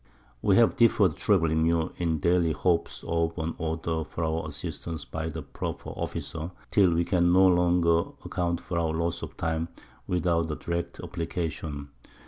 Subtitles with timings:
[0.49, 5.29] __We have deferr'd troubling you, in daily Hopes of an Order for our Assistance by
[5.29, 9.67] the proper Officer, till we can no longer account for our Loss of Time,
[10.07, 11.89] without a direct Application.